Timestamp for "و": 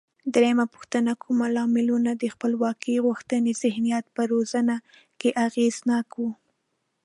6.21-6.23